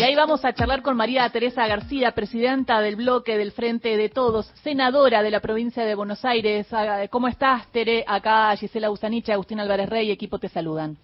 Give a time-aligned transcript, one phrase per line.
[0.00, 4.08] Y ahí vamos a charlar con María Teresa García, presidenta del bloque del Frente de
[4.08, 6.66] Todos, senadora de la provincia de Buenos Aires.
[7.10, 8.02] ¿Cómo estás, Tere?
[8.08, 10.96] Acá Gisela Usanicha, Agustín Álvarez Rey, equipo te saludan.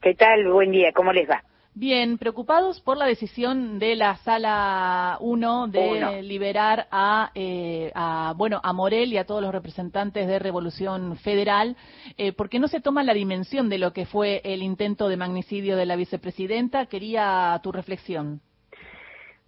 [0.00, 0.52] ¿Qué tal?
[0.52, 1.42] Buen día, ¿cómo les va?
[1.76, 8.60] Bien, preocupados por la decisión de la Sala 1 de liberar a, eh, a, bueno,
[8.62, 11.76] a Morel y a todos los representantes de Revolución Federal,
[12.16, 15.76] eh, porque no se toma la dimensión de lo que fue el intento de magnicidio
[15.76, 16.86] de la vicepresidenta.
[16.86, 18.40] Quería tu reflexión.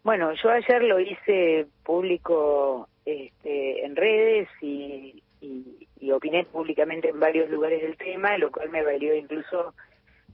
[0.02, 7.48] Bueno, yo ayer lo hice público este, en redes y, y opiné públicamente en varios
[7.50, 9.74] lugares del tema, lo cual me valió incluso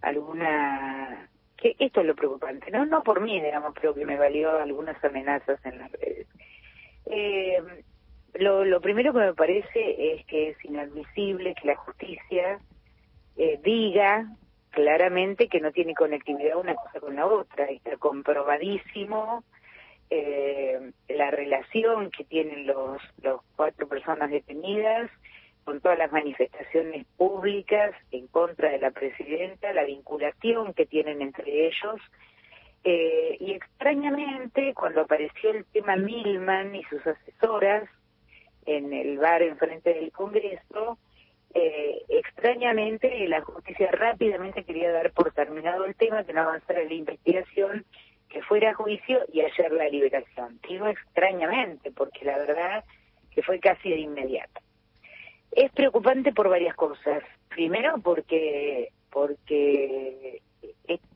[0.01, 1.29] alguna
[1.63, 5.03] que esto es lo preocupante, no no por mí, digamos, pero que me valió algunas
[5.05, 6.27] amenazas en las redes.
[7.07, 7.63] Eh,
[8.35, 12.59] lo, lo primero que me parece es que es inadmisible que la justicia
[13.37, 14.27] eh, diga
[14.71, 17.67] claramente que no tiene conectividad una cosa con la otra.
[17.67, 19.45] Está comprobadísimo
[20.11, 25.11] eh, la relación que tienen los, los cuatro personas detenidas
[25.65, 31.67] con todas las manifestaciones públicas en contra de la presidenta, la vinculación que tienen entre
[31.67, 32.01] ellos.
[32.85, 37.89] Eh, y extrañamente, cuando apareció el tema Milman y sus asesoras
[38.67, 40.99] en el bar enfrente del Congreso,
[41.55, 46.95] eh, extrañamente la justicia rápidamente quería dar por terminado el tema, que no avanzara la
[46.95, 47.85] investigación,
[48.29, 50.59] que fuera a juicio y ayer la liberación.
[50.67, 52.85] Digo extrañamente, porque la verdad
[53.31, 54.61] que fue casi de inmediato.
[55.53, 57.23] Es preocupante por varias cosas.
[57.49, 60.41] Primero porque porque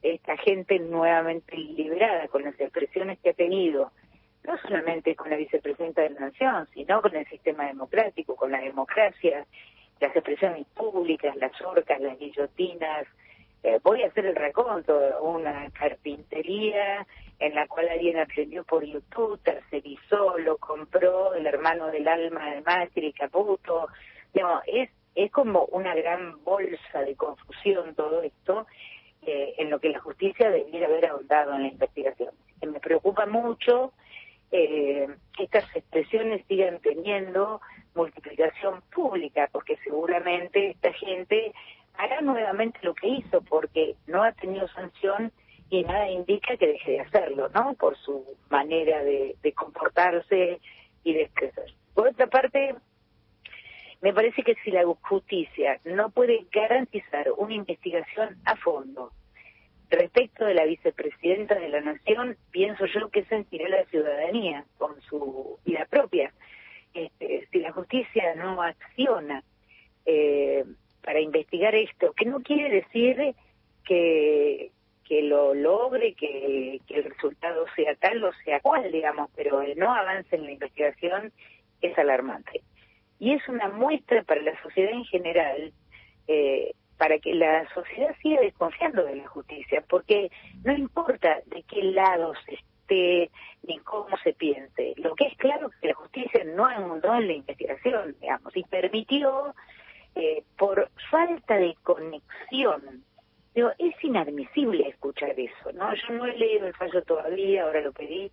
[0.02, 3.90] esta gente nuevamente liberada con las expresiones que ha tenido,
[4.44, 8.60] no solamente con la vicepresidenta de la Nación, sino con el sistema democrático, con la
[8.60, 9.46] democracia,
[9.98, 13.06] las expresiones públicas, las orcas, las guillotinas.
[13.62, 17.06] Eh, voy a hacer el raconto, una carpintería
[17.38, 22.60] en la cual alguien aprendió por YouTube, tercerizó, lo compró el hermano del alma de
[22.60, 23.88] Macri, Caputo,
[24.40, 28.66] no, es, es como una gran bolsa de confusión todo esto,
[29.22, 32.30] eh, en lo que la justicia debiera haber ahondado en la investigación.
[32.62, 33.92] me preocupa mucho
[34.52, 37.60] eh, que estas expresiones sigan teniendo
[37.94, 41.52] multiplicación pública, porque seguramente esta gente
[41.94, 45.32] hará nuevamente lo que hizo, porque no ha tenido sanción
[45.70, 47.74] y nada indica que deje de hacerlo, ¿no?
[47.74, 50.60] Por su manera de, de comportarse
[51.02, 51.74] y de expresarse.
[51.94, 52.76] Por otra parte,
[54.06, 59.10] me parece que si la justicia no puede garantizar una investigación a fondo
[59.90, 65.58] respecto de la vicepresidenta de la Nación, pienso yo que sentirá la ciudadanía con su
[65.64, 66.32] vida propia.
[66.94, 69.42] Este, si la justicia no acciona
[70.04, 70.64] eh,
[71.02, 73.34] para investigar esto, que no quiere decir
[73.84, 74.70] que,
[75.02, 79.76] que lo logre, que, que el resultado sea tal o sea cual, digamos, pero el
[79.76, 81.32] no avance en la investigación
[81.80, 82.62] es alarmante
[83.18, 85.72] y es una muestra para la sociedad en general,
[86.28, 90.30] eh, para que la sociedad siga desconfiando de la justicia, porque
[90.64, 93.30] no importa de qué lado se esté
[93.66, 97.26] ni cómo se piense, lo que es claro es que la justicia no anudó en
[97.26, 99.54] la investigación, digamos, y permitió
[100.14, 103.04] eh, por falta de conexión
[103.56, 105.90] Digo, es inadmisible escuchar eso, ¿no?
[105.94, 108.30] Yo no he leído el fallo todavía, ahora lo pedí,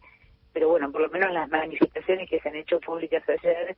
[0.52, 3.78] pero bueno, por lo menos las manifestaciones que se han hecho públicas ayer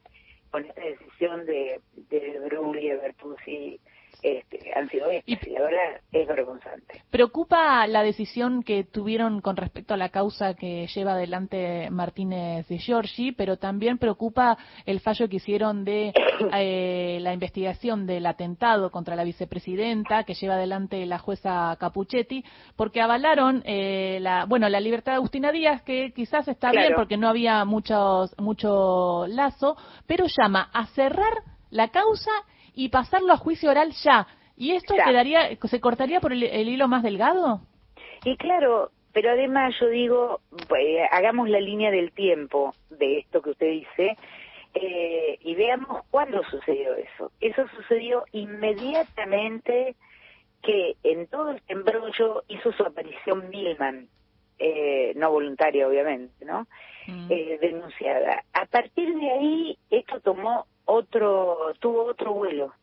[0.55, 3.77] con esta decisión de, de Brugli, de Bertuzzi,
[4.23, 7.01] este, han sido estas, y, la verdad es vergonzante.
[7.09, 12.77] ¿Preocupa la decisión que tuvieron con respecto a la causa que lleva adelante Martínez de
[12.77, 16.13] Giorgi, pero también preocupa el fallo que hicieron de
[16.53, 22.43] eh, la investigación del atentado contra la vicepresidenta que lleva adelante la jueza Capuchetti,
[22.75, 27.17] porque avalaron eh, la, bueno, la libertad de Agustina Díaz, que quizás está bien porque
[27.17, 29.75] no había muchos, mucho lazo,
[30.07, 31.33] pero ya a cerrar
[31.71, 32.31] la causa
[32.75, 34.27] y pasarlo a juicio oral ya.
[34.57, 37.61] ¿Y esto quedaría, se cortaría por el, hilo más delgado?
[38.23, 43.49] Y claro, pero además yo digo, pues, hagamos la línea del tiempo de esto que
[43.51, 44.17] usted dice
[44.73, 47.31] eh, y veamos cuándo sucedió eso.
[47.39, 49.95] Eso sucedió inmediatamente
[50.61, 54.07] que en todo este embrollo hizo su aparición Milman,
[54.57, 56.67] eh, no voluntaria obviamente, ¿no?
[57.07, 57.27] Mm.
[57.29, 58.43] Eh, denunciada.
[58.53, 62.73] A partir de ahí esto tomó otro, tuvo otro vuelo.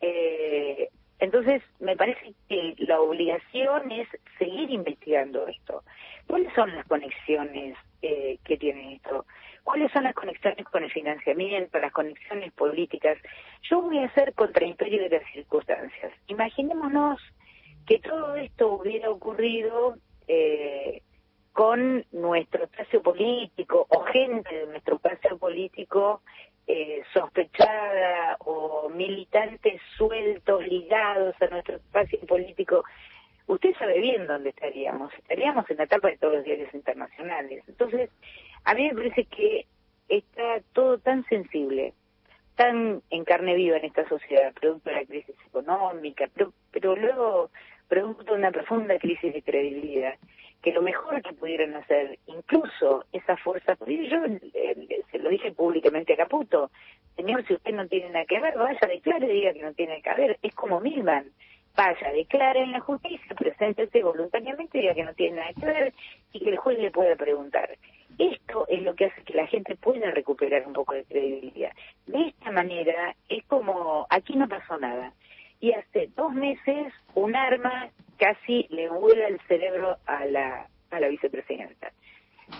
[0.00, 0.88] Eh,
[1.18, 4.08] entonces me parece que la obligación es
[4.38, 5.82] seguir investigando esto.
[6.26, 9.26] ¿Cuáles son las conexiones eh, que tiene esto?
[9.64, 13.18] ¿Cuáles son las conexiones con el financiamiento, las conexiones políticas?
[13.62, 16.12] Yo voy a ser contraimperio de las circunstancias.
[16.28, 17.20] Imaginémonos
[17.86, 19.96] que todo esto hubiera ocurrido
[20.28, 21.02] eh,
[21.52, 26.22] con nuestro espacio político o gente de nuestro espacio político
[26.70, 32.84] eh, sospechada o militantes sueltos, ligados a nuestro espacio político,
[33.46, 35.10] usted sabe bien dónde estaríamos.
[35.14, 37.64] Estaríamos en la etapa de todos los diarios internacionales.
[37.66, 38.10] Entonces,
[38.64, 39.64] a mí me parece que
[40.10, 41.94] está todo tan sensible,
[42.54, 47.50] tan en carne viva en esta sociedad, producto de la crisis económica, pero, pero luego
[47.88, 50.16] producto de una profunda crisis de credibilidad,
[50.62, 54.24] que lo mejor que pudieran hacer, incluso esa fuerza, yo
[54.54, 56.70] eh, se lo dije públicamente a Caputo,
[57.16, 60.14] señor, si usted no tiene nada que ver, vaya, declare, diga que no tiene que
[60.14, 61.26] ver, es como Milman,
[61.76, 65.94] vaya, declare en la justicia, preséntese voluntariamente, diga que no tiene nada que ver
[66.32, 67.70] y que el juez le pueda preguntar.
[68.18, 71.70] Esto es lo que hace que la gente pueda recuperar un poco de credibilidad.
[72.06, 75.12] De esta manera es como, aquí no pasó nada.
[75.60, 81.08] Y hace dos meses un arma casi le vuela el cerebro a la, a la
[81.08, 81.92] vicepresidenta.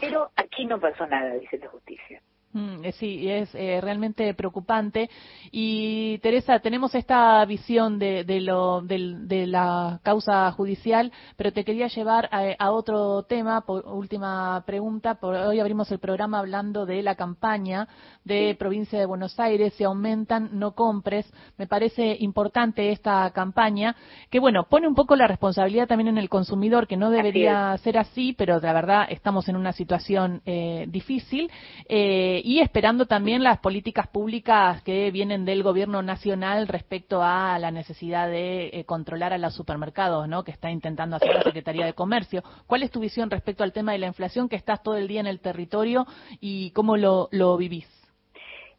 [0.00, 2.22] Pero aquí no pasó nada, dice la justicia.
[2.52, 5.10] Mm, eh, sí, es eh, realmente preocupante.
[5.50, 12.28] Y Teresa, tenemos esta visión de, lo, de, la causa judicial, pero te quería llevar
[12.32, 15.16] a, otro tema, por última pregunta.
[15.16, 17.86] Por, hoy abrimos el programa hablando de la campaña
[18.24, 21.30] de provincia de Buenos Aires, se aumentan, no compres.
[21.58, 23.94] Me parece importante esta campaña,
[24.30, 27.98] que bueno, pone un poco la responsabilidad también en el consumidor, que no debería ser
[27.98, 31.50] así, pero la verdad estamos en una situación eh, difícil.
[31.88, 37.70] Eh, y esperando también las políticas públicas que vienen del gobierno nacional respecto a la
[37.70, 40.44] necesidad de eh, controlar a los supermercados, ¿no?
[40.44, 42.43] Que está intentando hacer la Secretaría de Comercio.
[42.67, 45.20] ¿Cuál es tu visión respecto al tema de la inflación que estás todo el día
[45.20, 46.06] en el territorio
[46.40, 47.87] y cómo lo, lo vivís?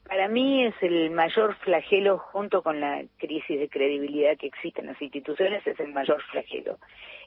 [0.09, 4.87] Para mí es el mayor flagelo junto con la crisis de credibilidad que existe en
[4.87, 6.79] las instituciones, es el mayor flagelo.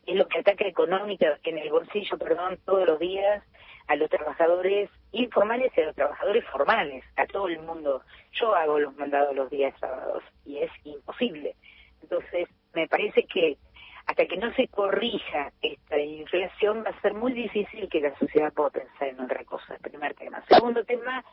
[0.05, 3.45] Es lo que ataca económica en el bolsillo, perdón, todos los días
[3.89, 8.03] a los trabajadores informales y a los trabajadores formales, a todo el mundo.
[8.33, 11.55] Yo hago los mandados los días sábados y es imposible.
[12.03, 13.59] Entonces, me parece que
[14.07, 18.53] hasta que no se corrija esta inflación va a ser muy difícil que la sociedad
[18.53, 20.43] pueda pensar en otra cosa, primer tema.
[20.49, 21.25] Segundo tema,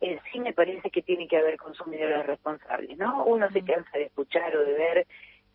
[0.00, 3.24] eh, sí me parece que tiene que haber consumidores responsables, ¿no?
[3.24, 5.06] Uno se cansa de escuchar o de ver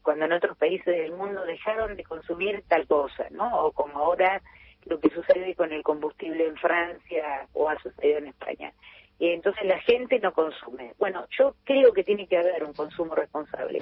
[0.01, 3.65] cuando en otros países del mundo dejaron de consumir tal cosa, ¿no?
[3.65, 4.41] O como ahora
[4.89, 8.73] lo que sucede con el combustible en Francia o ha sucedido en España.
[9.19, 10.93] Y entonces la gente no consume.
[10.97, 13.81] Bueno, yo creo que tiene que haber un consumo responsable.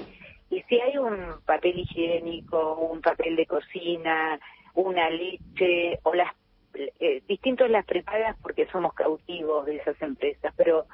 [0.49, 4.39] Y si hay un papel higiénico, un papel de cocina,
[4.73, 6.33] una leche o las
[6.73, 10.85] eh, distintos las prepagas porque somos cautivos de esas empresas, pero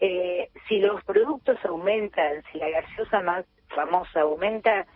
[0.00, 4.86] eh, si los productos aumentan, si la gaseosa más famosa aumenta,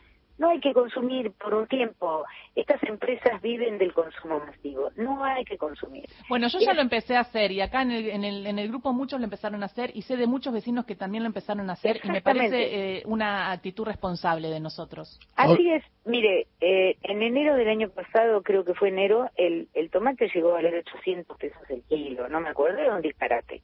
[0.43, 2.25] no hay que consumir por un tiempo.
[2.57, 4.91] Estas empresas viven del consumo masivo.
[4.97, 6.05] No hay que consumir.
[6.29, 8.67] Bueno, yo ya lo empecé a hacer y acá en el, en el, en el
[8.67, 11.71] grupo muchos lo empezaron a hacer y sé de muchos vecinos que también lo empezaron
[11.71, 15.21] a hacer y me parece eh, una actitud responsable de nosotros.
[15.37, 15.85] Así es.
[16.05, 20.51] Mire, eh, en enero del año pasado, creo que fue enero, el, el tomate llegó
[20.51, 22.29] a valer 800 pesos el kilo.
[22.29, 23.63] No me acuerdo, era un disparate.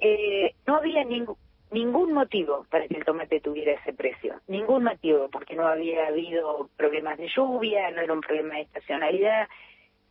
[0.00, 1.36] Eh, no había ningún
[1.74, 6.70] ningún motivo para que el tomate tuviera ese precio, ningún motivo, porque no había habido
[6.76, 9.48] problemas de lluvia, no era un problema de estacionalidad,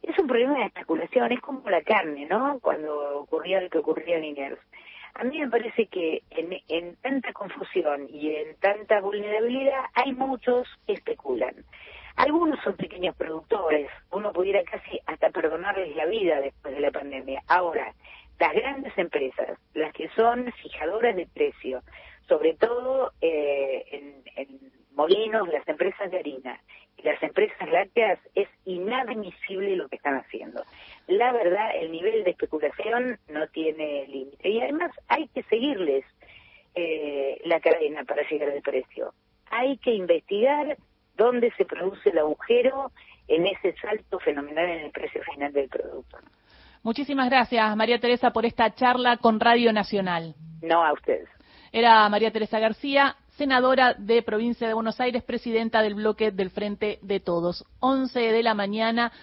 [0.01, 2.59] es un problema de especulación, es como la carne, ¿no?
[2.61, 4.59] Cuando ocurría lo que ocurría en Iners.
[5.15, 10.67] A mí me parece que en, en tanta confusión y en tanta vulnerabilidad hay muchos
[10.85, 11.55] que especulan.
[12.17, 17.41] Algunos son pequeños productores, uno pudiera casi hasta perdonarles la vida después de la pandemia.
[17.47, 17.93] Ahora,
[18.39, 19.57] las grandes empresas,
[20.15, 21.81] son fijadoras de precio,
[22.27, 26.61] sobre todo eh, en, molinos, las empresas de harina
[26.97, 30.63] y las empresas lácteas, es inadmisible lo que están haciendo.
[31.07, 36.05] La verdad, el nivel de especulación no tiene límite y además hay que seguirles
[36.75, 39.13] eh, la cadena para llegar al precio.
[39.49, 40.77] Hay que investigar
[41.15, 42.91] dónde se produce el agujero
[43.27, 46.17] en ese salto fenomenal en el precio final del producto.
[46.83, 50.35] Muchísimas gracias, María Teresa, por esta charla con Radio Nacional.
[50.61, 51.29] No, a ustedes.
[51.71, 56.99] Era María Teresa García, senadora de Provincia de Buenos Aires, presidenta del bloque del Frente
[57.01, 57.65] de Todos.
[57.79, 59.13] 11 de la mañana.